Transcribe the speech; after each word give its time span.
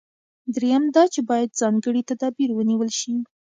درېیم 0.55 0.83
دا 0.95 1.03
چې 1.13 1.21
باید 1.29 1.57
ځانګړي 1.61 2.01
تدابیر 2.09 2.49
ونیول 2.53 2.89
شي. 2.99 3.13